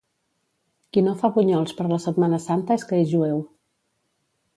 [0.95, 3.45] Qui no fa bunyols per la Setmana Santa és que és jueu.